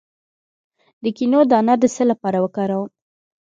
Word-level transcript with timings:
د 1.03 1.05
کینو 1.17 1.39
دانه 1.51 1.75
د 1.81 1.83
څه 1.95 2.03
لپاره 2.11 2.37
وکاروم؟ 2.45 2.89